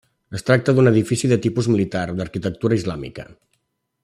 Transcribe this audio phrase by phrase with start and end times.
[0.37, 3.31] Es tracta d'un edifici de tipus militar, d'arquitectura islàmica.